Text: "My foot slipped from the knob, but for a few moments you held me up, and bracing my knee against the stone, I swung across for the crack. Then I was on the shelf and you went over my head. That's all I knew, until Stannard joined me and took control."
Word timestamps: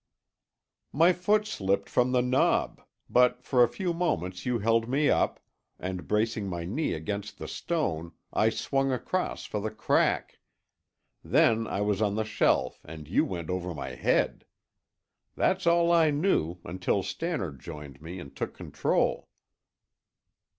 "My 0.91 1.13
foot 1.13 1.45
slipped 1.45 1.87
from 1.87 2.11
the 2.11 2.23
knob, 2.23 2.81
but 3.07 3.43
for 3.43 3.61
a 3.63 3.67
few 3.69 3.93
moments 3.93 4.47
you 4.47 4.57
held 4.57 4.89
me 4.89 5.11
up, 5.11 5.39
and 5.77 6.07
bracing 6.07 6.47
my 6.49 6.65
knee 6.65 6.93
against 6.93 7.37
the 7.37 7.47
stone, 7.47 8.13
I 8.33 8.49
swung 8.49 8.91
across 8.91 9.45
for 9.45 9.61
the 9.61 9.69
crack. 9.69 10.39
Then 11.23 11.67
I 11.67 11.81
was 11.81 12.01
on 12.01 12.15
the 12.15 12.25
shelf 12.25 12.81
and 12.83 13.07
you 13.07 13.23
went 13.25 13.51
over 13.51 13.75
my 13.75 13.89
head. 13.89 14.45
That's 15.35 15.67
all 15.67 15.91
I 15.91 16.09
knew, 16.09 16.57
until 16.63 17.03
Stannard 17.03 17.59
joined 17.59 18.01
me 18.01 18.17
and 18.17 18.35
took 18.35 18.55
control." 18.55 19.29